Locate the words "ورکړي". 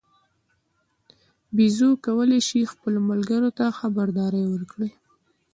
4.49-4.89